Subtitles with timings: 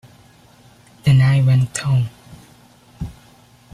[1.03, 2.09] Then I went home.